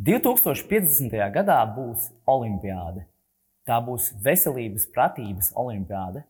[0.00, 1.12] 2050.
[1.34, 3.04] gadā būs olimpiāde.
[3.68, 6.24] Tā būs veselības pratības olimpiāde,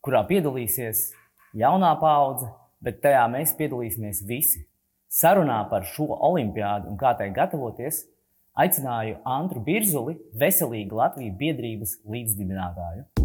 [0.00, 1.10] kurā piedalīsies
[1.52, 2.48] jaunā paudze,
[2.80, 4.64] bet tajā mēs piedalīsimies visi.
[5.12, 8.06] Sarunā par šo olimpiādu un kā tai gatavoties,
[8.56, 13.23] aicināju Antru Birzuli, Veselīga Latvijas biedrības līdzdibinātāju.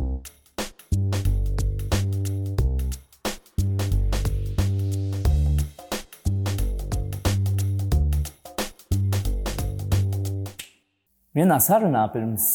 [11.38, 12.46] Vienā sarunā pirms,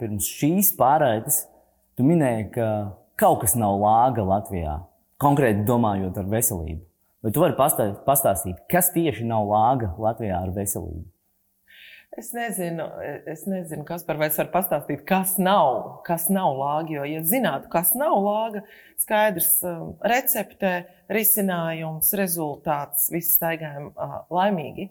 [0.00, 1.42] pirms šīs pārraides
[1.94, 2.68] tu minēji, ka
[3.20, 4.78] kaut kas nav lāga Latvijā,
[5.20, 6.80] konkrēti domājot ar veselību.
[7.24, 11.04] Vai tu vari pastāstīt, kas tieši nav lāga Latvijā ar veselību?
[12.14, 12.84] Es nezinu,
[13.26, 16.92] es nezinu, kas par vai es varu pastāstīt, kas nav, kas nav lāga.
[16.94, 18.62] Jo, ja zinātu, kas nav lāga,
[19.02, 20.70] skaidrs, um, recepte,
[21.10, 24.86] risinājums, rezultāts, viss staigājam uh, laimīgi.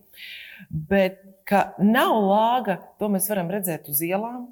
[0.92, 4.50] Bet ka nav lāga, to mēs varam redzēt uz ielām,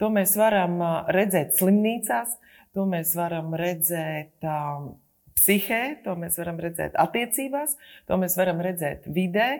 [0.00, 0.80] to mēs varam
[1.12, 2.38] redzēt slimnīcās,
[2.72, 4.94] to mēs varam redzēt um,
[5.36, 7.76] psihē, to mēs varam redzēt attiecībās,
[8.08, 9.50] to mēs varam redzēt vidē.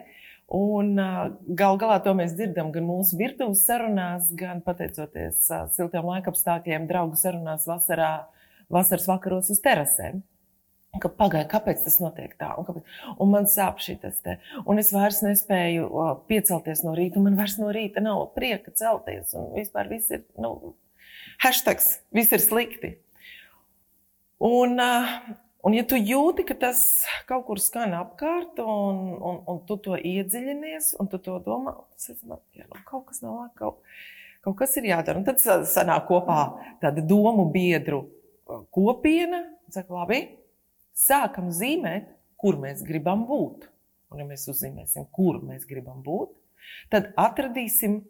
[0.53, 0.93] Un
[1.57, 7.65] gal galā to mēs dzirdam gan mūsu virtuves sarunās, gan pateicoties siltiem laikapstākļiem, draugu sarunās
[7.69, 8.27] vasarā,
[8.73, 10.21] vasaras vakaros uz terasēm.
[11.01, 14.93] Ka pagaidi, kāpēc tas notiek tā, un, kāpēc, un man sāp šī te, un es
[14.95, 15.89] vairs nespēju
[16.29, 20.23] piecelties no rīta, un man vairs no rīta nav prieka celties, un vispār viss ir,
[20.39, 20.77] nu,
[21.43, 22.93] hashtags, viss ir slikti.
[24.45, 25.11] Un, uh,
[25.65, 26.81] un ja tu jūti, ka tas
[27.29, 32.21] kaut kur skan apkārt, un, un, un tu to iedziļinies, un tu to domā, tad
[32.55, 33.81] jā, nu, kaut kas nav labi, kaut,
[34.45, 35.21] kaut kas ir jādara.
[35.21, 36.41] Un tad sanāk kopā
[36.85, 38.05] tāda domu biedru
[38.75, 40.21] kopiena, saka, labi,
[40.95, 43.69] sākam zīmēt, kur mēs gribam būt.
[44.13, 46.35] Un, ja mēs uzzīmēsim, kur mēs gribam būt,
[46.93, 48.03] tad atradīsim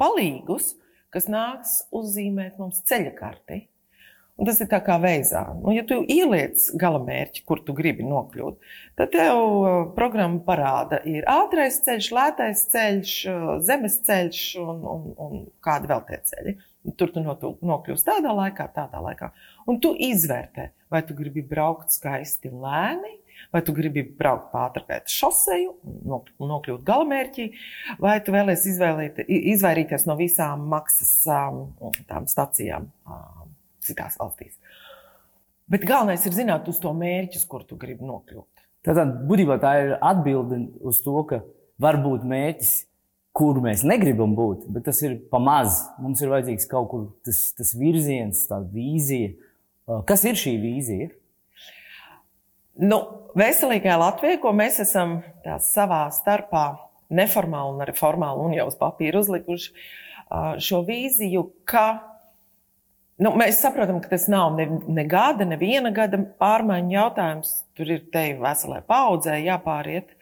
[0.00, 0.74] palīgus,
[1.14, 3.64] kas nāks uzzīmēt mums ceļa karti.
[4.34, 5.44] Un tas ir tā kā veizā.
[5.60, 10.98] Nu, ja tu ieliec gala mērķi, kur tu gribi nokļūt, tad tev uh, programma parāda,
[11.06, 16.56] ir ātrais ceļš, lētais ceļš, uh, zemes ceļš un, un, un kādi vēl tie ceļi.
[16.98, 19.30] Tur tu nokļūsi tādā laikā, tādā laikā.
[19.70, 23.14] Un tu izvērtē, vai tu gribi braukt skaisti lēni,
[23.54, 25.76] vai tu gribi braukt pātrāk šoseju,
[26.42, 27.50] nokļūt galamērķī,
[28.02, 31.68] vai tu vēlies izvairīties no visām maksas um,
[32.26, 33.54] stacijām um,
[33.86, 34.56] citās valstīs.
[35.70, 38.64] Bet galvenais ir zināt uz to mērķus, kur tu gribi nokļūt.
[38.84, 41.40] Tātad, būtībā tā ir atbilde uz to, ka
[41.80, 42.74] var būt mērķis
[43.34, 45.82] kur mēs negribam būt, bet tas ir pamazs.
[46.02, 49.34] Mums ir vajadzīgs kaut kur tas, tas virziens, tā vīzija.
[50.08, 51.10] Kas ir šī vīzija?
[52.84, 53.00] Nu,
[53.38, 55.18] veselīgajā Latvijā, ko mēs esam
[55.66, 56.64] savā starpā
[57.14, 59.74] neformāli un arī formāli un jau uz papīra uzlikuši
[60.64, 61.86] šo vīziju, ka
[63.22, 67.60] nu, mēs saprotam, ka tas nav ne, ne gada, ne viena gada pārmaiņu jautājums.
[67.74, 70.14] Tur ir te veselai paudzē jāpāriet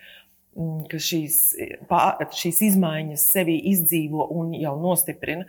[0.52, 1.36] Mm, ka šīs,
[2.36, 5.46] šīs izmaiņas sevi izdzīvo un jau nostiprina,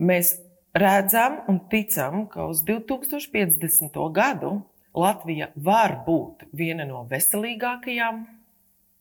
[0.00, 0.38] mēs
[0.76, 4.00] redzam un ticam, ka uz 2050.
[4.16, 4.54] gadu
[4.96, 8.22] Latvija var būt viena no veselīgākajām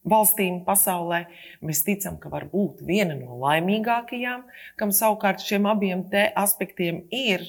[0.06, 1.26] valstīm pasaulē.
[1.66, 4.46] Mēs ticam, ka var būt viena no laimīgākajām,
[4.80, 6.06] kam savukārt šiem abiem
[6.36, 7.46] aspektiem ir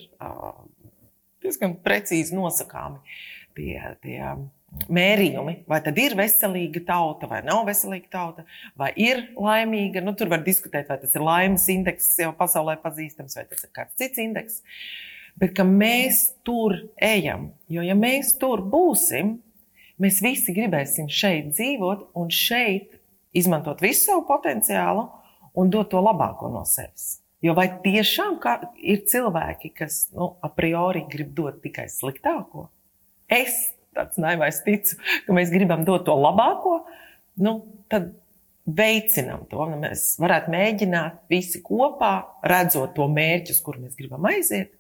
[1.44, 3.02] diezgan precīzi nosakāmi
[3.56, 4.20] tie, tie
[4.92, 8.44] mērījumi, vai tad ir veselīga tauta vai nav veselīga tauta,
[8.78, 10.02] vai ir laimīga.
[10.04, 13.72] Nu, tur var diskutēt, vai tas ir laimes indeks, jau pasaulē pazīstams, vai tas ir
[13.76, 14.60] kāds cits indeks.
[15.36, 19.36] Bet mēs tur ejam, jo ja mēs tur būsim,
[20.02, 22.98] mēs visi gribēsim šeit dzīvot un šeit
[23.36, 25.06] izmantot visu savu potenciālu
[25.56, 27.20] un dot to labāko no sevis.
[27.44, 28.38] Jo vai tiešām
[28.80, 32.68] ir cilvēki, kas nu, a priori grib dot tikai sliktāko?
[33.28, 34.96] Es tāds naivais ticu,
[35.26, 36.80] ka mēs gribam dot to labāko,
[37.42, 37.58] nu,
[37.92, 38.12] tad
[38.66, 39.66] veicinām to.
[39.70, 42.14] Nu, mēs varētu mēģināt visi kopā,
[42.46, 44.74] redzot to mērķus, kur mēs gribam aiziet,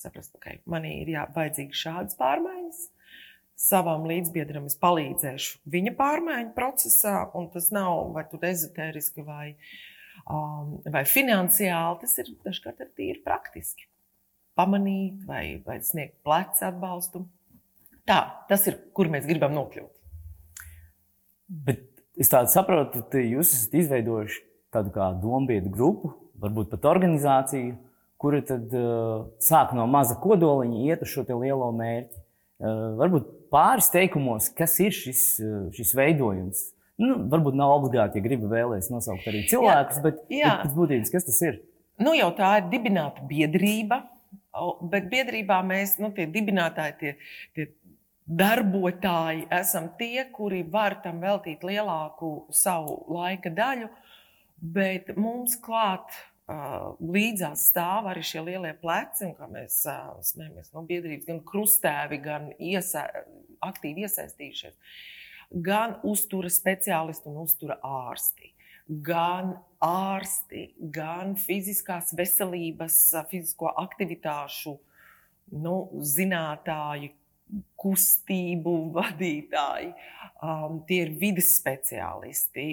[0.00, 2.86] saprast, ka okay, manī ir jā, vajadzīgas šādas pārmaiņas.
[3.60, 9.50] Savam līdzbiedram es palīdzēšu viņa pārmaiņu procesā, un tas nav vai ezotēriski vai,
[10.24, 12.00] um, vai finansiāli.
[12.00, 13.84] Tas ir dažkārt arī tīri praktiski.
[14.56, 17.26] Pamanīt vai, vai sniegt plecu atbalstu
[18.10, 19.90] Tā, tas ir, kur mēs gribam nokļūt.
[21.66, 21.84] Bet
[22.20, 24.40] es tādu saprotu, ka jūs esat izveidojuši
[24.74, 26.10] tādu kā dombietu grupu,
[26.40, 27.76] varbūt pat organizāciju,
[28.20, 32.18] kura tad uh, sāk no maza kodoliņa, iet uz šo lielo mērķi.
[32.60, 36.68] Uh, varbūt pāris teikumos, kas ir šis, uh, šis veidojums.
[37.00, 40.50] Nu, varbūt nav obligāti, ja gribi vēlēties nosaukt arī cilvēkus, jā, bet, jā.
[40.50, 41.60] bet pēc būtības kas tas ir?
[42.00, 44.02] Nu, jau tā ir dibināta biedrība,
[44.92, 47.12] bet biedrībā mēs, nu, tie dibinātāji, tie,
[47.56, 47.66] tie
[48.30, 53.88] darbotāji, esam tie, kuri var tam veltīt lielāku savu laika daļu,
[54.60, 56.12] bet mums klāt
[57.00, 59.82] līdzās stāv arī šie lielie pleci, un kā mēs
[60.30, 63.06] smējamies no biedrības, gan krustēvi, gan iesa,
[63.64, 64.74] aktīvi iesaistījušies,
[65.66, 68.54] gan uztura speciālisti un uztura ārsti.
[69.06, 69.52] Gan
[69.86, 72.96] ārsti, gan fiziskās veselības,
[73.30, 74.74] fizisko aktivitāšu
[75.62, 77.12] nu, zinātāji,
[77.78, 79.92] kustību vadītāji,
[80.42, 82.66] um, tie ir vidas speciālisti,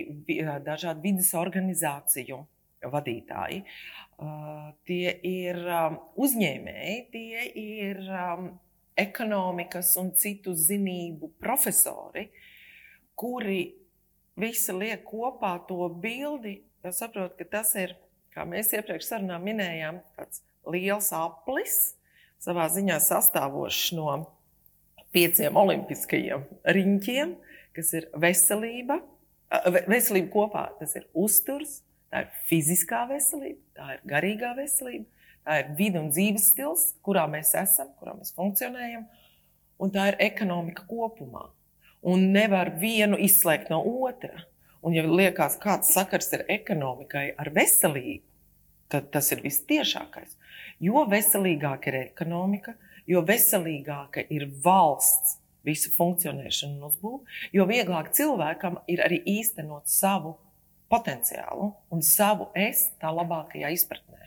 [0.65, 2.43] dažādu vidas organizāciju
[2.85, 3.63] vadītāji.
[4.17, 8.49] Uh, tie ir um, uzņēmēji, tie ir um,
[8.97, 12.27] ekonomikas un citu zinību profesori,
[13.17, 13.61] kuri
[14.37, 16.59] visi liek kopā to bildi.
[16.85, 17.95] Es saprotu, ka tas ir,
[18.33, 21.77] kā mēs iepriekš sarunā minējām, tāds liels aplis,
[22.41, 24.11] savā ziņā sastāvošs no
[25.15, 26.45] pieciem olimpiskajiem
[26.77, 27.33] riņķiem,
[27.77, 28.99] kas ir veselība,
[29.87, 35.05] veselība kopā, tas ir uzturs, Tā ir fiziskā veselība, tā ir garīgā veselība,
[35.43, 39.03] tā ir vide un dzīves stils, kurā mēs esam, kurā mēs funkcionējam,
[39.83, 41.49] un tā ir ekonomika kopumā.
[42.07, 44.45] Un nevar vienu izslēgt no otra.
[44.85, 48.23] Un, ja liekas, kāds sakars ir ekonomikai ar veselību,
[48.93, 50.37] tad tas ir vistiešākais.
[50.79, 52.77] Jo veselīgāka ir ekonomika,
[53.09, 60.37] jo veselīgāka ir valsts visu funkcionēšanu un uzbūve, jo vieglāk cilvēkam ir arī īstenot savu
[60.91, 64.17] potenciālu un savu es tā labākajā izpratnē.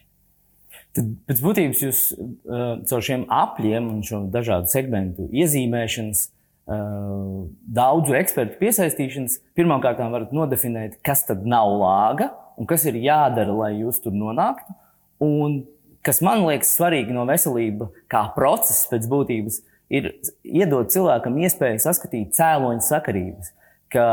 [0.96, 7.46] Tad pēc būtības jūs uh, caur šiem apļiem un šo dažādu segmentu iezīmēšanas, uh,
[7.78, 13.72] daudzu ekspertu piesaistīšanas, pirmkārt varat nodefinēt, kas tad nav lāga un kas ir jādara, lai
[13.78, 14.74] jūs tur nonāktu.
[15.22, 15.60] Un
[16.06, 19.60] kas man liekas svarīgi no veselības, kā procesa pēc būtības,
[19.90, 20.12] ir
[20.46, 23.52] iedot cilvēkam iespēju saskatīt cēloņu sakarības.
[23.90, 24.06] Ka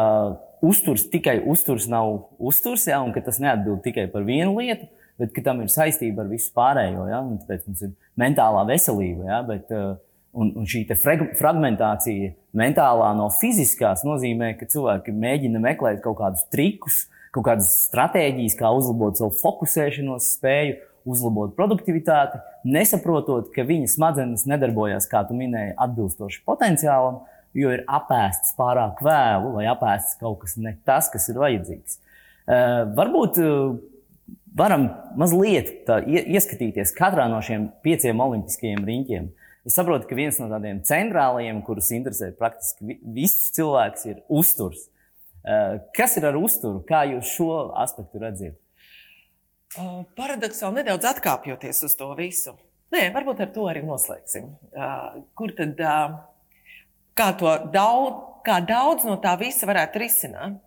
[0.62, 4.88] uzturs tikai uzturs nav uzturs, ja, un ka tas neatbild tikai par vienu lietu,
[5.22, 7.06] bet tam ir saistība ar visu pārējo.
[7.10, 9.30] Ja, tāpēc mums ir mentālā veselība.
[9.30, 9.96] Ja, bet, uh,
[10.38, 17.06] un, un šī fragmentācija mentālā no fiziskās nozīmē, ka cilvēki mēģina meklēt kaut kādus trikus,
[17.36, 20.78] kaut kādas stratēģijas, kā uzlabot savu fokusēšanos, spēju,
[21.08, 27.84] uzlabot produktivitāti, nesaprotot, ka viņa smadzenes nedarbojas, kā tu minēji, atbilstoši potenciālam, uh, jo ir
[27.90, 32.00] apēsts pārāk vēlu vai apēsts kaut kas ne tas, kas ir vajadzīgs.
[32.48, 33.78] Uh, varbūt uh,
[34.58, 34.88] varam
[35.20, 39.32] mazliet ieskatīties katrā no šiem pieciem olimpiskajiem riņķiem.
[39.68, 44.88] Es saprotu, ka viens no tādiem centrālajiem, kurus interesē praktiski viss cilvēks, ir uzturs.
[45.48, 46.86] Uh, kas ir ar uzturu?
[46.88, 48.56] Kā jūs šo aspektu redzat?
[50.18, 52.56] Paradoxāli nedaudz atkāpjoties uz to visu.
[52.96, 54.48] Nē, varbūt ar to arī noslēgsim.
[55.36, 55.82] Kur tad
[57.18, 57.34] kā,
[57.74, 60.64] daudz, kā daudz no tā visa varētu risināt.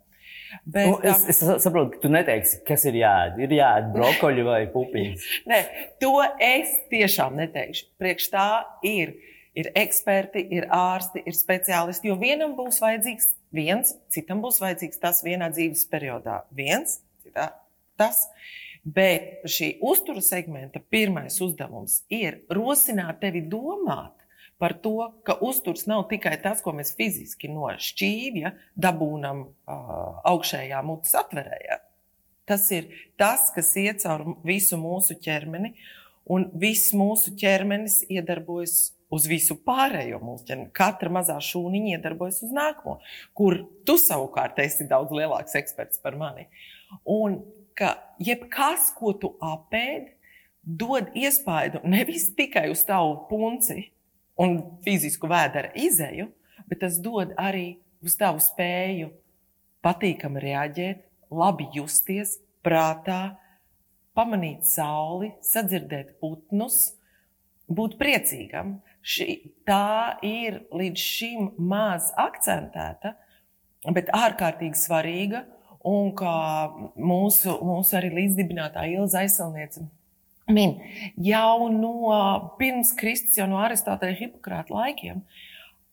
[0.65, 3.39] Bet, nu, es, es saprotu, ka tu neteiksi, kas ir jāēd.
[3.45, 5.27] Ir jāēd brokoļi vai pupiņas.
[5.51, 5.59] Nē,
[6.03, 7.87] to es tiešām neteikšu.
[8.01, 8.47] Priekš tā
[8.87, 9.15] ir.
[9.51, 12.07] Ir eksperti, ir ārsti, ir speciālisti.
[12.07, 16.37] Jo vienam būs vajadzīgs viens, citam būs vajadzīgs tas vienā dzīves periodā.
[16.55, 17.49] Viens, citā
[17.99, 18.29] tas.
[18.81, 24.20] Bet šī uzturu segmenta pirmais uzdevums ir rosināt tevi domāt
[24.61, 30.81] par to, ka uzturs nav tikai tas, ko mēs fiziski no šķīvja dabūnam uh, augšējā
[30.85, 31.79] mutes atverējā.
[32.49, 32.89] Tas ir
[33.19, 35.73] tas, kas iet cauri visu mūsu ķermeni,
[36.29, 40.71] un viss mūsu ķermenis iedarbojas uz visu pārējo mūsu ķermeni.
[40.77, 42.99] Katra mazā šūniņa iedarbojas uz nākamo,
[43.37, 46.47] kur tu savukārt esi daudz lielāks eksperts par mani.
[47.09, 47.41] Un
[47.77, 50.13] ka jebkas, ko tu apēdi,
[50.61, 53.87] dod iespaidu nevis tikai uz tavu punci,
[54.39, 56.29] un fizisku vēdera izēju,
[56.69, 59.11] bet tas dod arī uz tavu spēju
[59.85, 63.37] patīkami reaģēt, labi justies, prātā,
[64.17, 66.93] pamanīt sauli, sadzirdēt putnus,
[67.71, 68.79] būt priecīgam.
[69.01, 73.15] Šī, tā ir līdz šim maz akcentēta,
[73.89, 75.45] bet ārkārtīgi svarīga.
[75.87, 76.35] Un kā
[76.93, 79.87] mūsu, mūsu arī līdzdibinātāja Ilza aizsilniece
[80.53, 80.77] min
[81.17, 82.19] jau no
[82.59, 85.23] pirms Kristus, jau no Aristoteļa Hipokrāta laikiem.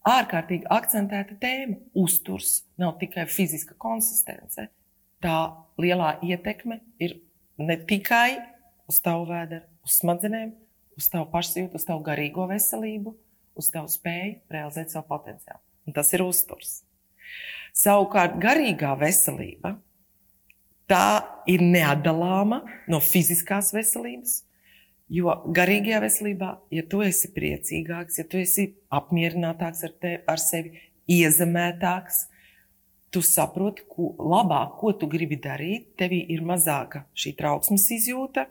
[0.08, 4.68] Ārkārtīgi akcentēta tēma- uzturs nav tikai fiziska konsistence.
[5.20, 5.38] Tā
[5.78, 7.20] lielā ietekme ir
[7.58, 8.38] ne tikai
[8.88, 10.52] uz tavu vēderi, uz smadzenēm,
[10.96, 13.14] uz tavu pašsajūtu, uz tavu garīgo veselību,
[13.58, 15.60] uz tavu spēju realizēt savu potenciālu.
[15.86, 16.82] Un tas ir uzturs.
[17.74, 19.76] Savukārt, garīgā veselība
[20.88, 24.42] tā ir neatdalāma no fiziskās veselības.
[25.08, 30.74] Jo garīgajā veselībā, ja tu esi priecīgāks, ja tu esi apmierinātāks ar, te, ar sevi,
[31.08, 32.26] iezemētāks,
[33.08, 38.44] tu saproti, ko labāk, ko tu gribi darīt, tevī ir mazāka šī trauksmes izjūta.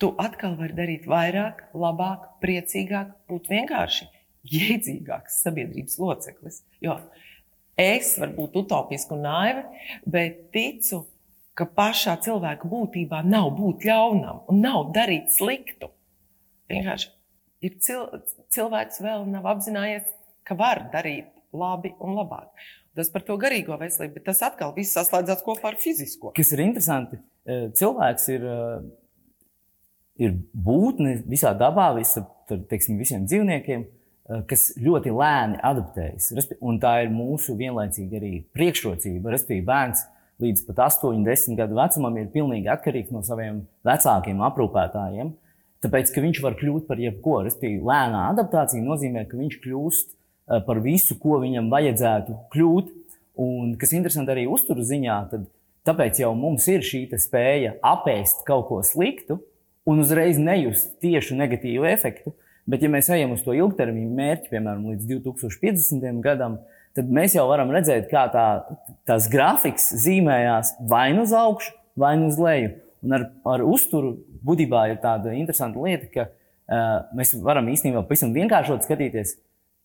[0.00, 4.08] Tu atkal vari darīt vairāk, labāk, priecīgāk, būt vienkārši
[4.48, 6.62] jēdzīgāks sabiedrības loceklis.
[6.82, 6.96] Jo
[7.78, 9.66] es varu būt utopiski un naiva,
[10.08, 11.04] bet ticu,
[11.58, 15.90] ka pašā cilvēka būtībā nav būt ļaunam un nav darīt sliktu.
[16.72, 17.12] Vienkārši
[17.62, 18.06] ir cil
[18.52, 20.06] cilvēks vēl nav apzinājies,
[20.46, 22.50] ka var darīt labi un labāk.
[22.96, 26.34] Tas par to garīgo veselību, bet tas atkal viss saslēdzas kopā ar fizisko.
[26.36, 27.16] Kas ir interesanti,
[27.46, 28.58] e, cilvēks ir, e,
[30.26, 36.58] ir būtne visā dabā, visa, teiksim, visiem dzīvniekiem, e, kas ļoti lēni adaptējas.
[36.60, 39.32] Un tā ir mūsu vienlaicīgi arī priekšrocība.
[39.32, 40.04] Respektīvi, bērns
[40.42, 45.32] līdz pat 8, 10 gadu vecumam ir pilnīgi atkarīgs no saviem vecākiem aprūpētājiem.
[45.82, 50.60] Tāpēc, ka viņš var kļūt par jebko, respektīvi, lēnā adaptācija nozīmē, ka viņš kļūst eh,
[50.66, 52.92] par visu, ko viņam vajadzētu kļūt.
[53.42, 55.48] Un, kas interesanti arī uzturu ziņā, tad
[55.88, 59.40] tāpēc jau mums ir šī spēja apēst kaut ko sliktu
[59.88, 62.34] un uzreiz nejust tiešu negatīvu efektu.
[62.68, 66.20] Bet, ja mēs ejam uz to ilgtermiņa mērķi, piemēram, līdz 2050.
[66.22, 68.46] gadam, tad mēs jau varam redzēt, kā tā,
[69.08, 72.74] tās grafiks zīmējās vai nu uz augšu, vai nu uz leju.
[73.02, 78.34] Un ar, ar uzturu būtībā ir tāda interesanta lieta, ka uh, mēs varam īstenībā pavisam
[78.34, 79.36] vienkāršot skatīties,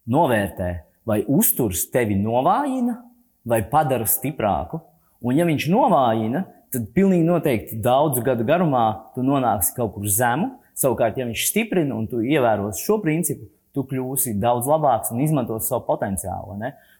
[0.07, 0.69] novērtē,
[1.07, 2.99] vai uzturs tevi novājina
[3.47, 4.81] vai padara stiprāku.
[5.23, 8.85] Un ja viņš novājina, tad pilnīgi noteikti daudzu gadu garumā
[9.15, 10.51] tu nonāksi kaut kur zemu.
[10.77, 15.69] Savukārt, ja viņš stiprina un tu ievēros šo principu, tu kļūsi daudz labāks un izmantos
[15.69, 16.57] savu potenciālu.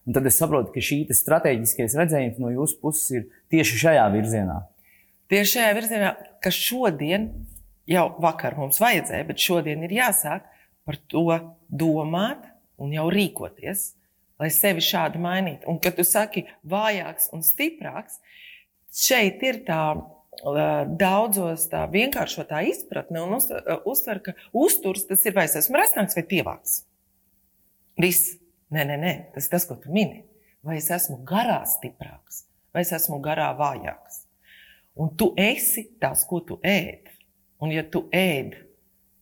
[0.08, 4.62] Un tad es saprotu, ka šī strateģiskais redzējums no jūsu puses ir tieši šajā virzienā.
[5.28, 6.12] Tieši šajā virzienā,
[6.44, 7.28] ka šodien,
[7.92, 10.48] jau vakar mums vajadzēja, bet šodien ir jāsāk
[10.88, 11.28] par to
[11.68, 12.48] domāt
[12.80, 13.90] un jau rīkoties,
[14.40, 15.68] lai sevi šādi mainītu.
[15.68, 18.22] Un, kad tu saki vājāks un stiprāks,
[18.96, 19.82] šeit ir tā
[21.02, 26.28] daudzos tā vienkāršotā izpratne un uztver, ka uzturs tas ir vai es esmu resnāks vai
[26.30, 26.84] tievāks.
[28.00, 28.38] Viss.
[28.74, 30.24] Nē, nē, nē, tas ir tas, ko tu mini.
[30.66, 32.44] Vai es esmu garā stiprāks,
[32.76, 34.26] vai es esmu garā vājāks.
[35.00, 37.08] Un tu esi tas, ko tu ēd.
[37.64, 38.58] Un ja tu ēd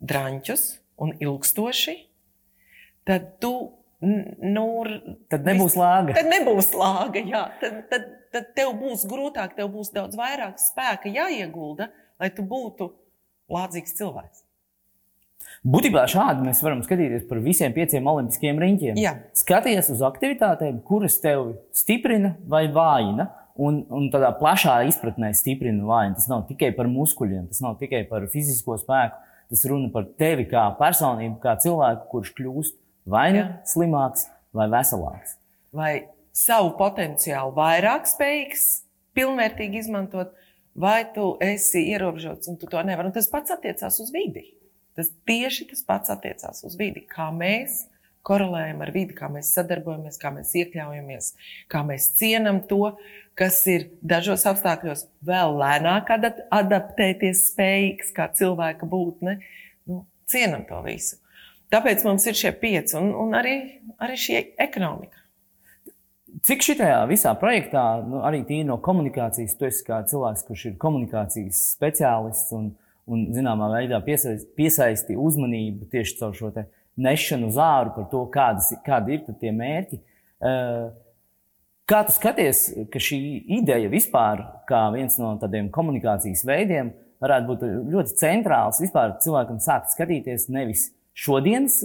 [0.03, 0.63] drāņķus
[1.03, 1.95] un ilgstoši,
[3.07, 3.55] tad tu.
[4.05, 4.65] Nu,
[5.31, 6.13] tad nebūs lāga.
[6.17, 7.45] Tad nebūs lāga, jā.
[7.61, 11.87] Tad, tad, tad tev būs grūtāk, tev būs daudz vairāk spēka jāiegulda,
[12.21, 12.89] lai tu būtu
[13.55, 14.43] lādzīgs cilvēks.
[15.65, 18.99] Būtībā šādi mēs varam skatīties par visiem pieciem olimpiskiem riņķiem.
[19.01, 19.15] Jā.
[19.33, 23.31] Skaties uz aktivitātēm, kuras tevi stiprina vai vājina.
[23.55, 26.17] Un, un tādā plašā izpratnē stiprina vājina.
[26.17, 29.21] Tas nav tikai par muskuļiem, tas nav tikai par fizisko spēku.
[29.49, 32.75] Tas runa par tevi kā personību, kā cilvēku, kurš kļūst
[33.09, 35.37] vai nu slimāks, vai veselāks.
[35.75, 35.91] Vai
[36.35, 38.67] savu potenciālu vairāk spējīgs,
[39.15, 40.35] pilnvērtīgi izmantot,
[40.75, 43.09] vai tu esi ierobežots un tu to nevari.
[43.09, 44.49] Un tas pats attiecās uz vidi.
[44.95, 47.03] Tas tieši tas pats attiecās uz vidi.
[47.09, 47.83] Kā mēs
[48.25, 51.27] korelējam ar vidi, kā mēs sadarbojamies, kā mēs iekļaujamies,
[51.71, 52.95] kā mēs cienam to,
[53.37, 59.37] kas ir dažos apstākļos vēl lēnāk adaptēties spējīgs, kā cilvēka būtne.
[59.89, 61.19] Nu, cienam to visu.
[61.73, 63.55] Tāpēc mums ir šie pieci un, un arī,
[64.01, 65.21] arī šī ekonomika.
[66.45, 70.79] Cik šajā visā projektā, nu, arī tīri no komunikācijas, tu esi kā cilvēks, kurš ir
[70.81, 72.73] komunikācijas speciālists un,
[73.05, 76.51] un zināmā veidā piesaisti, piesaisti uzmanību tieši caur šo
[76.95, 79.99] nešanu uz āru par to, kādas, kādi ir tie mērķi.
[80.45, 80.85] Eh,
[81.89, 83.19] kā tu skaties, ka šī
[83.59, 86.93] ideja vispār, kā viens no tādiem komunikācijas veidiem,
[87.23, 91.81] varētu būt ļoti centrāls vispār cilvēkam sākt skatīties nevis šodienas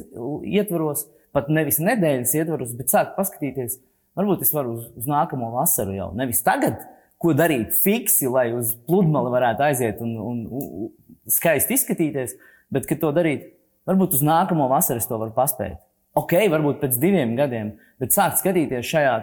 [0.46, 3.78] ietvaros, pat nevis nedēļas ietvaros, bet sākt paskatīties,
[4.18, 6.08] varbūt es varu uz, uz nākamo vasaru jau.
[6.18, 6.82] Nevis tagad,
[7.20, 10.90] ko darīt fiksi, lai uz pludmali varētu aiziet un, un, un
[11.30, 12.37] skaisti izskatīties,
[12.72, 13.49] bet, to darīt,
[13.88, 15.78] varbūt uz nākamo vasaru to varu paspēt.
[16.18, 19.18] Ok, varbūt pēc diviem gadiem, bet sākt skatīties šajā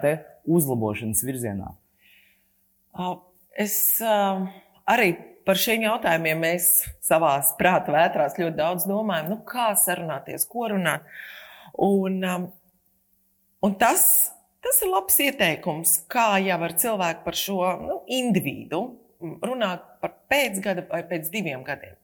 [0.48, 1.74] uzlabošanas virzienā.
[3.58, 4.00] Es
[4.88, 5.10] arī
[5.48, 6.70] par šiem jautājumiem mēs
[7.04, 11.06] savā prāta vētrās ļoti daudz domājam, nu, kā sarunāties, ko runāt.
[11.84, 12.24] Un,
[13.64, 14.04] un tas,
[14.64, 18.84] tas ir labs ieteikums, kā jau ar cilvēku par šo nu, individu
[19.20, 21.97] runāt par pēcgada vai pēc diviem gadiem.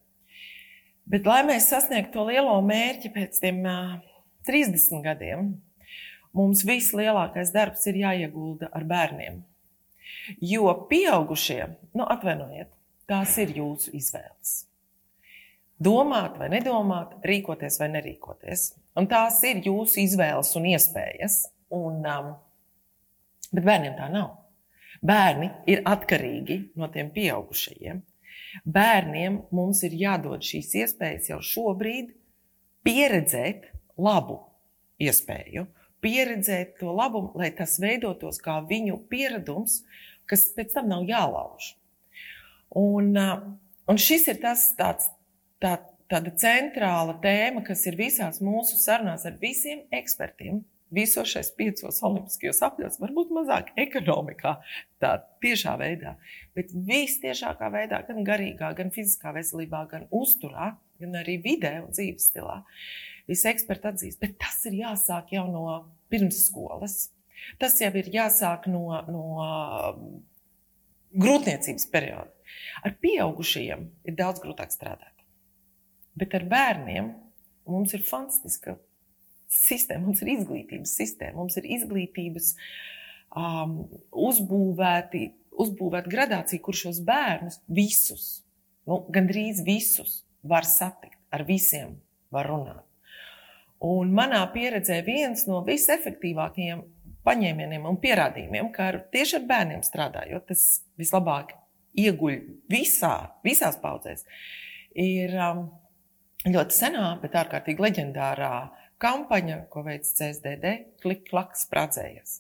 [1.10, 3.96] Bet, lai mēs sasniegtu to lielo mērķi pēc tiem uh,
[4.48, 5.50] 30 gadiem,
[6.36, 9.42] mums vislielākais darbs ir jāiegulda ar bērniem.
[10.40, 11.66] Jo pieaugušie,
[11.98, 12.72] nu, atvainojiet,
[13.10, 14.54] tās ir jūsu izvēles.
[15.84, 18.70] Domāt vai nedomāt, rīkoties vai nerīkoties.
[19.00, 21.40] Un tās ir jūsu izvēles un iespējas.
[21.74, 22.32] Un, um,
[23.52, 24.30] bet bērniem tā nav.
[25.04, 28.00] Bērni ir atkarīgi no tiem pieaugušajiem.
[28.66, 32.12] Bērniem mums ir jādod šīs iespējas jau šobrīd,
[32.86, 34.40] pieredzēt labu
[35.02, 35.66] iespēju,
[36.04, 39.82] pieredzēt to labumu, lai tas veidotos kā viņu pieredums,
[40.30, 41.74] kas pēc tam nav jālauž.
[42.80, 43.14] Un,
[43.88, 45.10] un šis ir tas tāds,
[45.62, 45.78] tā,
[46.12, 52.62] tāda centrāla tēma, kas ir visās mūsu sarunās ar visiem ekspertiem, visos šais piecos olimpiskajos
[52.68, 54.56] apļos, varbūt mazāk ekonomikā,
[55.02, 56.16] tā tiešā veidā,
[56.58, 62.30] bet vistiešākā veidā, gan garīgā, gan fiziskā veselībā, gan uzturā, gan arī vidē un dzīves
[62.30, 62.62] stilā.
[63.30, 65.66] Visi eksperti atzīst, bet tas ir jāsāk jau no
[66.12, 67.08] pirmsskolas.
[67.60, 69.26] Tas jau ir jāsāk no, no
[71.20, 72.32] grūtniecības perioda.
[72.84, 75.14] Ar pieaugušajiem ir daudz grūtāk strādāt.
[76.20, 77.14] Bet ar bērniem
[77.70, 78.78] mums ir fantastiska
[79.54, 82.54] sistēma, mums ir izglītības sistēma, mums ir izglītības
[83.38, 85.28] um, uzbūvēti,
[85.64, 88.28] uzbūvēta gradācija, kur šos bērnus visus,
[88.90, 91.98] nu, gandrīz visus var satikt, ar visiem
[92.34, 92.84] var runāt.
[93.84, 96.84] Un manā pieredzē viens no visefektīvākajiem
[97.28, 100.66] paņēmieniem un pierādījumiem, kā ar, tieši ar bērniem strādājot, tas
[101.00, 101.54] vislabāk
[102.00, 102.38] ieguļ
[102.72, 104.24] visā, visās paudzēs,
[105.00, 105.66] ir um,
[106.48, 112.40] ļoti senā, bet ārkārtīgi leģendārā uh, kampaņa, ko veids CSDD, klik-klaks sprādzējies.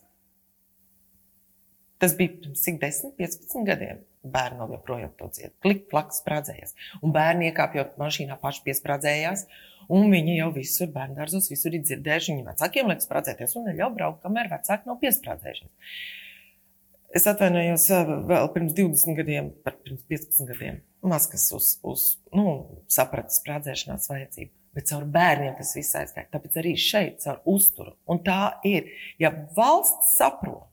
[2.04, 4.02] Tas bija pirms cik 10, 15 gadiem.
[4.24, 5.54] Bērni vēl joprojām to dzied.
[5.64, 6.74] Klik-klaks sprādzējies.
[7.04, 9.46] Un bērni iekāpjot mašīnā paši piesprādzējās.
[9.92, 13.96] Un viņi jau visur, bērnu dārzos, visur ir dzirdējuši, viņu vecākiem liekas sprādzēties un neļauj
[13.98, 15.96] braukt, kamēr vecāki nav piesprādzējušies.
[17.20, 17.90] Es atvainojos
[18.32, 20.80] vēl pirms 20 gadiem, pirms 15 gadiem.
[21.04, 22.56] Maz kas uz, uz nu,
[22.92, 26.30] saprata sprādzēšanās vajadzību bet caur bērniem tas viss aizgāja.
[26.34, 27.96] Tāpēc arī šeit, caur uzturu.
[28.10, 28.90] Un tā ir,
[29.22, 30.70] ja valsts saprot,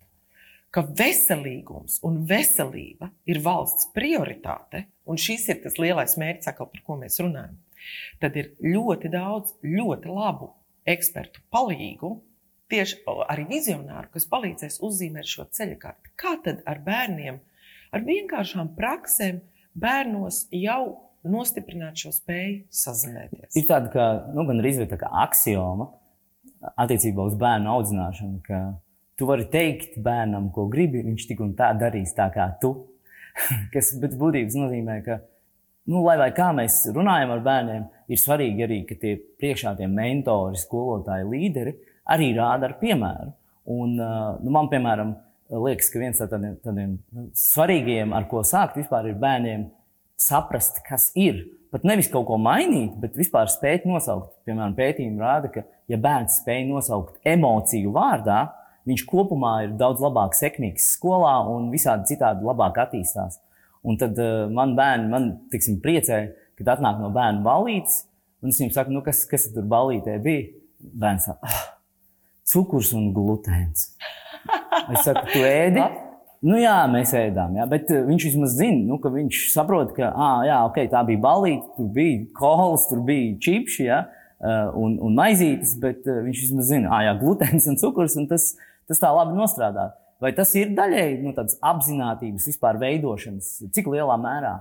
[0.71, 6.85] ka veselīgums un veselība ir valsts prioritāte, un šis ir tas lielais mērķis, atkal, par
[6.87, 7.59] ko mēs runājam,
[8.23, 10.53] tad ir ļoti daudz ļoti labu
[10.89, 12.15] ekspertu palīgu,
[12.71, 16.13] tieši arī vizionāru, kas palīdzēs uzzīmēt šo ceļu karti.
[16.15, 17.41] Kā tad ar bērniem,
[17.91, 19.41] ar vienkāršām praksēm
[19.75, 23.57] bērnos jau nostiprināt šo spēju sazināties.
[23.59, 25.91] Ir tāda, ka, nu, gan arī tā kā axioma
[26.81, 28.61] attiecībā uz bērnu audzināšanu, ka
[29.21, 32.73] tu vari teikt bērnam, ko gribi, viņš tik un tā darīs tā kā tu.
[33.75, 35.21] Kas būtībā nozīmē, ka,
[35.91, 39.89] nu, lai, lai kā mēs runājam ar bērniem, ir svarīgi arī, ka tie priekšā tie
[39.91, 41.77] mentori, skolotāji, līderi
[42.11, 43.35] arī rāda ar piemēru.
[43.71, 45.13] Un, nu, man, piemēram,
[45.53, 46.97] liekas, ka viens no tādiem, tādiem
[47.37, 49.69] svarīgiem, ar ko sākt vispār, ir bērniem
[50.21, 51.47] saprast, kas ir.
[51.71, 54.33] Pat nevis kaut ko mainīt, bet vispār spēt nosaukt.
[54.47, 58.41] Piemēram, pētījumi rāda, ka, ja bērns spēj nosaukt emociju vārdā,
[58.89, 63.39] viņš kopumā ir daudz labāk sekmīgs skolā un visādi citādi labāk attīstās.
[63.87, 66.25] Un tad uh, man bērni, man, tiksim, priecē,
[66.59, 68.03] kad atnāk no bērna balītes,
[68.43, 70.51] un es viņiem saku, nu, kas, kas tur balītē bija?
[70.81, 71.65] Bērns saka, ah,
[72.51, 73.93] cukurs un glutēns.
[74.91, 75.87] Es saku, tu ēdi?
[76.41, 80.09] Nu, jā, mēs ēdām, jā, bet uh, viņš vismaz zina, nu, ka viņš saprot, ka
[80.09, 84.95] ah, jā, okay, tā bija balīta, tur bija kolas, tur bija čipši jā, uh, un,
[85.05, 88.55] un maizītes, bet uh, viņš vismaz zina, ah, jā, glutēns un cukurs, un tas,
[88.89, 89.91] tas tā labi nostrādā.
[90.21, 94.57] Vai tas ir daļēji nu, tādas apziņotības vispār veidošanas, cik lielā mērā?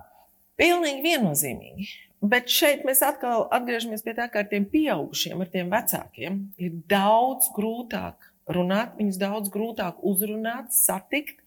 [0.59, 1.89] Pilnīgi viennozīmīgi.
[2.19, 6.75] Bet šeit mēs atkal atgriežamies pie tā, ka ar tiem pieaugušiem, ar tiem vecākiem ir
[6.91, 11.39] daudz grūtāk runāt, viņus daudz grūtāk uzrunāt, satikt,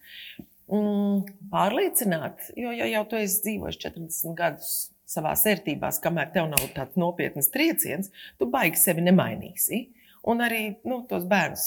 [1.52, 2.48] pārliecināt.
[2.56, 4.72] Jo, ja jau tu esi dzīvojis 40 gadus
[5.12, 9.84] savā ērtībā, kamēr tev nav tāds nopietns trieciens, tu baigi sevi nemainīsi.
[10.30, 11.66] Un arī nu, tos bērnus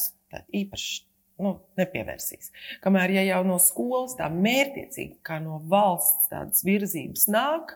[0.56, 1.04] īpaši
[1.44, 2.52] nu, nepievērsīs.
[2.84, 7.76] Kamēr ja jau no skolas tā mērķiecīgi, kā no valsts tādas virzības nāk,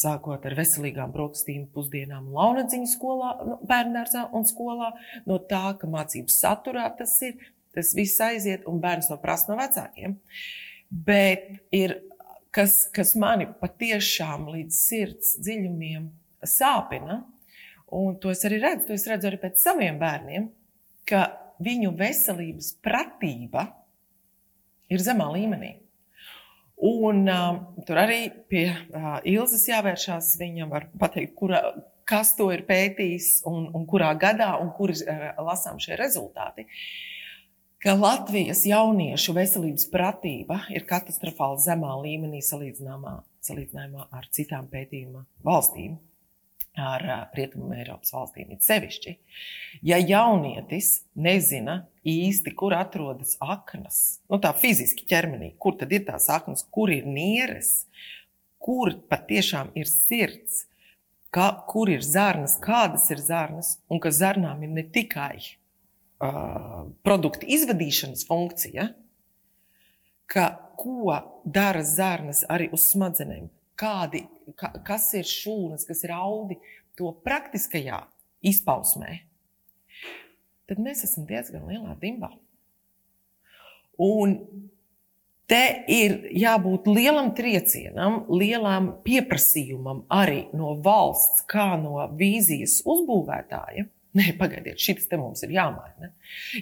[0.00, 4.92] sākot ar veselīgām brokastīm, pusdienām, launadziņu skolā, nu, bērngārzā un skolā,
[5.26, 9.58] no tā, ka mācības saturā tas ir, tas viss aiziet un bērns to prasa no
[9.60, 10.16] vecākiem.
[10.90, 12.00] Bet ir
[12.54, 16.08] kas, kas mani patiešām līdz sirds dziļumiem
[16.46, 17.20] sāpina,
[17.94, 20.48] un to es arī redzu, to es redzu arī pēc saviem bērniem,
[21.06, 21.28] ka
[21.62, 23.68] viņu veselības pratība
[24.90, 25.76] ir zemā līmenī.
[26.80, 30.32] Un uh, tur arī pie uh, Ilzas jāvēršās.
[30.40, 31.60] Viņa var pateikt, kura,
[32.08, 36.64] kas to ir pētījis un, un kurā gadā un kur uh, lasām šie rezultāti.
[37.80, 45.94] Ka Latvijas jauniešu veselības pratība ir katastrofāli zemā līmenī salīdzinājumā ar citām pētījuma valstīm
[46.76, 48.50] ar Rietumu Eiropas valstīm.
[48.52, 49.14] Ir sevišķi,
[49.80, 56.28] ja jaunietis nezina īsti, kur atrodas aknas, nu tā fiziski ķermenī, kur tad ir tās
[56.28, 57.86] aknas, kur ir nieres,
[58.60, 60.66] kur patiešām ir sirds,
[61.32, 65.56] kā, kur ir zarnas, kādas ir zarnas, un ka zarnām ir ne tikai
[66.20, 68.90] produktu izvadīšanas funkcija,
[70.30, 70.46] ka
[70.78, 73.48] ko dara zarnas arī uz smadzenēm.
[73.80, 74.26] Kādi,
[74.60, 76.58] ka, kas ir šūnas, kas ir audi,
[76.98, 78.02] to praktiskajā
[78.44, 79.22] izpausmē,
[80.68, 82.28] tad mēs esam diezgan lielā dimbā.
[84.00, 84.36] Un
[85.48, 94.32] te ir jābūt lielam triecienam, lielam pieprasījumam arī no valsts, kā no vīzijas uzbūvētāja Nē,
[94.40, 96.08] pagaidiet, šis te mums ir jāmaina.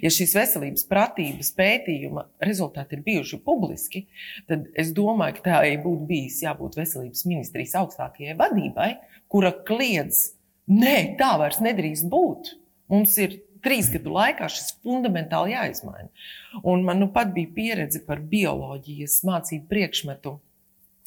[0.02, 4.02] Ja šīs veselības pratības pētījuma rezultāti ir bijuši publiski,
[4.50, 8.90] tad es domāju, ka tā būtu bijis jābūt veselības ministrijas augstākajai vadībai,
[9.32, 10.34] kura kliedz,
[10.68, 12.52] nē, tā vairs nedrīkst būt.
[12.92, 16.12] Mums ir trīs gadu laikā šis fundamentāli jāizmaina.
[16.68, 20.36] Un man nu pat bija pieredze par bioloģijas mācību priekšmetu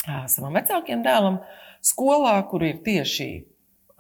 [0.02, 1.38] savam vecākiem dēlam
[1.86, 3.30] skolā, kur ir tieši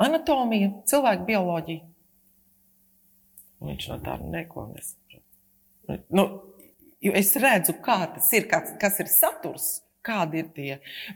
[0.01, 1.90] anatomija, cilvēku bioloģija
[3.61, 6.05] Viņš no tā neko nesaprot.
[6.09, 6.25] Nu,
[7.01, 9.69] es redzu, kā tas ir, kas, kas ir saturs,
[10.05, 10.69] kādi ir tie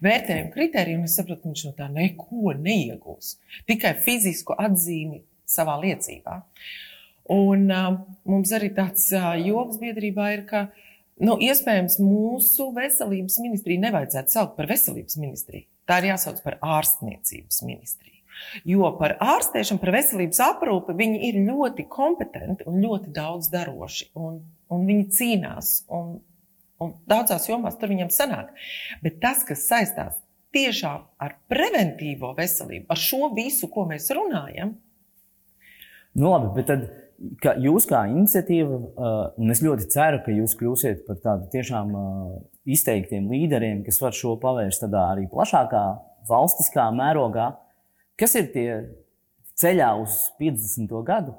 [0.05, 3.35] vērtējumi, kriteriji, un es saprotu, viņš no tā neko neiegūs.
[3.69, 6.39] Tikai fizisku atzīmi savā liecībā.
[7.33, 7.93] Un uh,
[8.29, 10.67] mums arī tāds uh, joks biedrībā ir, ka
[11.17, 15.65] nu, iespējams mūsu veselības ministriju nevajadzētu saukt par veselības ministriju.
[15.89, 18.14] Tā ir jāsauc par ārstniecības ministriju.
[18.67, 24.09] Jo par ārstēšanu, par veselības aprūpi viņi ir ļoti kompetenti un ļoti daudz daroši.
[24.19, 24.41] Un,
[24.73, 26.17] un viņi cīnās, un,
[26.83, 28.53] un daudzās jomās tur viņam sanāk.
[29.05, 30.19] Bet tas, kas saistās
[30.55, 34.75] tiešām ar preventīvo veselību, ar šo visu, ko mēs runājam.
[36.15, 36.85] Nu, labi, bet tad,
[37.43, 41.91] ka jūs kā iniciatīva, uh, un es ļoti ceru, ka jūs kļūsiet par tādiem tiešām
[41.99, 45.85] uh, izteiktiem līderiem, kas var šo pavērst tādā arī plašākā
[46.29, 47.51] valstiskā mērogā.
[48.15, 48.69] Kas ir tie
[49.59, 50.93] ceļā uz 50.
[51.07, 51.33] gadu?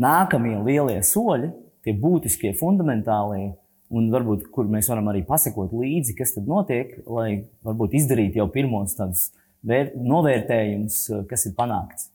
[0.00, 1.50] Nākamie lielie soļi,
[1.82, 3.56] tie būtiskie, fundamentālie,
[3.90, 8.46] un varbūt kur mēs varam arī pasakot līdzi, kas tad notiek, lai varbūt izdarītu jau
[8.54, 9.32] pirmos tādus
[9.66, 12.08] novērtējumus, kas ir panākts.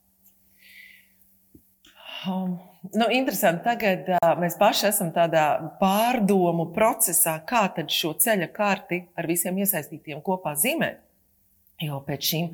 [2.26, 2.56] Um,
[2.96, 3.66] nu, interesanti.
[3.68, 10.24] Tagad uh, mēs paši esam tādā pārdomu procesā, kā šo ceļa karti ar visiem iesaistītiem
[10.26, 11.04] kopā zīmēt.
[11.84, 12.52] Jo pēc šīm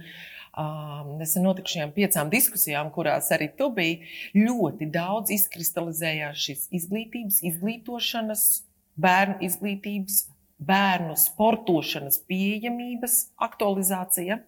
[1.18, 4.02] nesen notikušajām piecām diskusijām, kurās arī tu biji,
[4.36, 8.44] ļoti daudz izkristalizējās šis izglītības, izglītošanas,
[9.00, 10.26] bērnu izglītības,
[10.60, 14.42] bērnu sportošanas pieejamības aktualizācija.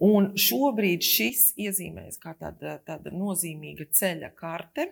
[0.00, 4.86] Un šobrīd šis iezīmēs kā tāda, tāda nozīmīga ceļa karte,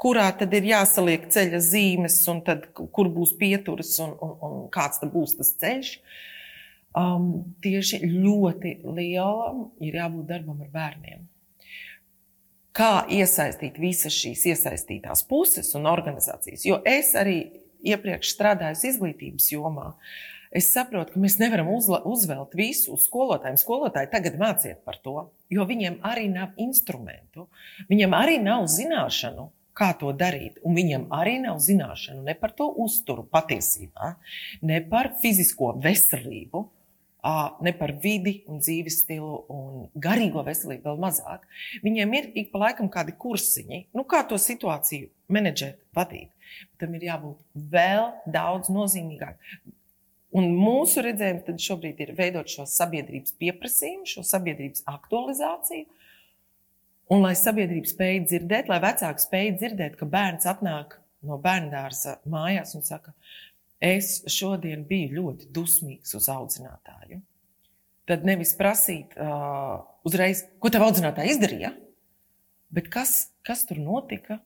[0.00, 5.00] kurā tad ir jāsaliek ceļa zīmes, un tad, kur būs pieturas un, un, un kāds
[5.08, 5.94] būs tas ceļš.
[5.96, 6.28] Uh,
[6.96, 11.26] um, tieši ļoti lielam ir jābūt darbam ar bērniem.
[12.76, 16.62] Kā iesaistīt visas šīs iesaistītās puses un organizācijas?
[16.66, 17.40] Jo es arī
[17.82, 19.94] iepriekš strādāju izglītības jomā.
[20.54, 23.58] Es saprotu, ka mēs nevaram uzvelt visu uz skolotājiem.
[23.60, 27.46] Skolotāji tagad māciet par to, jo viņiem arī nav instrumentu,
[27.90, 29.46] viņiem arī nav zināšanu,
[29.78, 30.58] kā to darīt.
[30.66, 34.16] Un viņam arī nav zināšanu ne par to uzturu patiesībā,
[34.66, 36.66] ne par fizisko veselību,
[37.60, 41.44] ne par vidi un dzīves stilu un garīgo veselību vēl mazāk.
[41.84, 46.30] Viņiem ir ik pa laikam kādi kursiņi, nu, kā to situāciju menedžēt, vadīt.
[46.80, 49.38] Tam ir jābūt vēl daudz nozīmīgāk.
[50.30, 55.88] Un mūsu redzējums šobrīd ir veidot šo sabiedrības pieprasījumu, šo sabiedrības aktualizāciju.
[57.10, 62.76] Un lai sabiedrība spēj dzirdēt, lai vecāki spēj dzirdēt, ka bērns atnāk no bērngārza mājās
[62.78, 63.14] un saka,
[63.80, 67.20] es šodien biju ļoti dusmīgs uz audzinātāju.
[68.10, 71.72] Tad nevis prasīt uh, uzreiz, ko tev audzinātāja izdarīja,
[72.74, 74.40] bet kas, kas tur notika.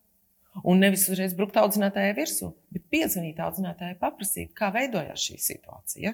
[0.62, 6.12] Un nevis uzreiz brukt audzinātājai virsū, bet piezvanīt audzinātājai, paprasīt, kā veidojās šī situācija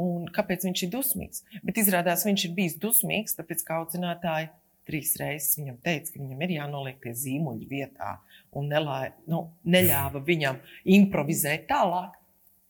[0.00, 1.44] un kāpēc viņš ir dusmīgs.
[1.64, 4.50] Bet izrādās, viņš ir bijis dusmīgs, tāpēc, ka audzinātāji
[4.88, 8.14] trīs reizes viņam teica, ka viņam ir jānoliek tie zīmuļi vietā
[8.56, 10.60] un nelā, nu, neļāva viņam
[10.98, 12.16] improvizēt tālāk.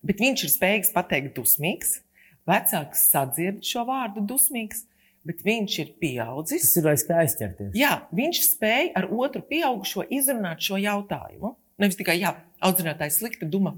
[0.06, 1.98] Bet viņš ir spējīgs pateikt, dusmīgs.
[2.48, 4.86] Vecāks sadzird šo vārdu dusmīgs,
[5.28, 6.64] bet viņš ir pieaudzis.
[6.64, 7.74] Tas ir vairs kā aizķerties.
[7.78, 11.54] Jā, viņš spēja ar otru pieaugušo izrunāt šo jautājumu.
[11.80, 12.34] Nevis tikai, jā,
[12.64, 13.76] audzinātājs slikta duma.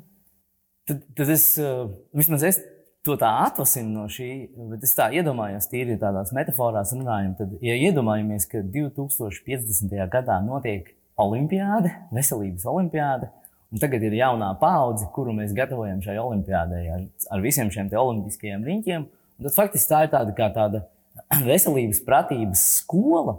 [0.88, 2.62] Tad, tad es, uh, vismaz es
[3.06, 4.30] to tā atvasinu no šī,
[4.70, 7.36] bet es tā iedomājos, tīri tādās metaforās runājot.
[7.38, 9.94] Tad, ja iedomājamies, ka 2050.
[10.10, 10.90] gadā notiek
[11.22, 13.30] olimpiāde, veselības olimpiāde,
[13.72, 18.66] un tagad ir jaunā paudze, kuru mēs gatavojam šai olimpiādei ar, ar visiem šiem olimpiskajiem
[18.68, 19.06] riņķiem,
[19.46, 20.84] tad faktiski tā ir tāda tāda
[21.50, 23.38] veselības pratības skola,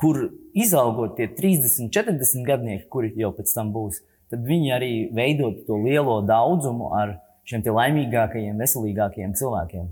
[0.00, 0.22] kur
[0.56, 5.80] izaugot tie 30, 40 gadnieki, kuri jau pēc tam būs, tad viņi arī veidot to
[5.80, 9.88] lielo daudzumu ar šiem laimīgākajiem, veselīgākajiem cilvēkiem.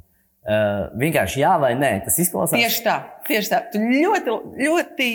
[0.48, 2.57] Uh, vienkārši jā vai nē, tas izklausās.
[2.57, 2.94] Tieši tā,
[3.27, 3.59] tieši tā.
[3.72, 5.09] Tu ļoti, ļoti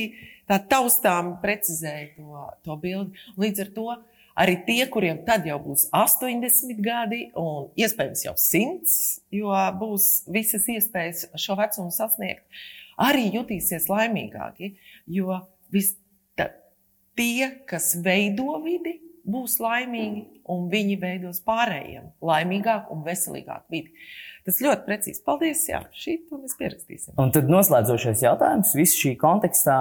[0.50, 3.24] tā taustām precizēji to, to bildi.
[3.42, 3.88] Līdz ar to
[4.40, 8.98] arī tie, kuriem tad jau būs 80 gadi un iespējams jau 100,
[9.40, 12.44] jo būs visas iespējas šo vecumu sasniegt,
[12.98, 14.74] arī jutīsies laimīgāki.
[15.12, 15.42] Jo
[15.74, 15.94] vis,
[16.40, 16.50] ta,
[17.18, 23.94] tie, kas veido vidi, būs laimīgi, un viņi veidos pārējiem laimīgāku un veselīgāku vidi.
[24.44, 25.22] Tas ļoti precīzi.
[25.24, 25.62] Paldies!
[25.70, 27.16] Jā, šī to mēs pierakstīsim.
[27.22, 29.78] Un tad noslēdzošais jautājums, visu šī kontekstā,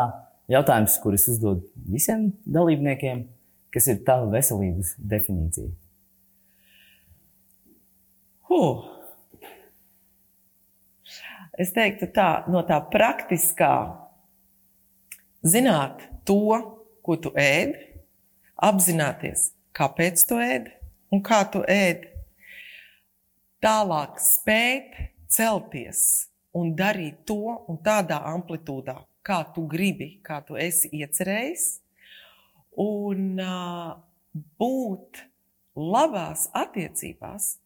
[0.53, 3.25] jautājums, kurus uzdod visiem dalībniekiem,
[3.73, 5.71] kas ir tava veselības definīcija?
[8.51, 8.89] Huh.
[11.61, 13.73] Es teiktu, tā no tā praktiskā
[15.45, 16.59] zināt to,
[17.03, 17.77] ko tu ēdi,
[18.63, 20.71] apzināties, kāpēc tu ēd
[21.13, 22.07] un kā tu ēd.
[23.63, 24.97] Tālāk spēt
[25.31, 26.03] celties
[26.59, 31.67] un darīt to un tādā amplitūdā, kā tu gribi, kā tu esi iecerējis,
[32.81, 33.97] un uh,
[34.61, 35.23] būt
[35.77, 37.57] labās attiecībās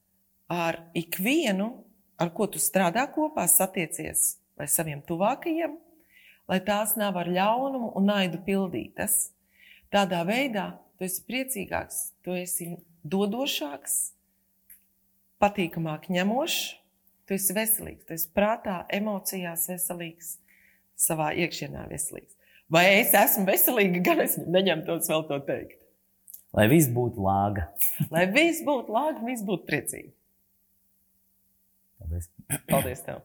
[0.50, 1.70] ar ikvienu,
[2.18, 5.76] ar ko tu strādā kopā, satiecies vai saviem tuvākajiem,
[6.48, 9.32] lai tās nav ar ļaunumu un naidu pildītas.
[9.92, 12.72] Tādā veidā tu esi priecīgāks, tu esi
[13.06, 13.98] dodošāks,
[15.42, 16.60] patīkamāk ņemošs,
[17.26, 20.36] tu esi veselīgs, tu esi prātā, emocijās veselīgs,
[20.96, 22.35] savā iekšienā veselīgs.
[22.72, 25.78] Vai es esmu veselīga, gan es neņemtos vēl to teikt.
[26.56, 27.68] Lai viss būtu lāga.
[28.10, 30.10] Lai viss būtu lāga, viss būtu priecīgi.
[32.00, 32.30] Paldies.
[32.70, 33.22] Paldies tev!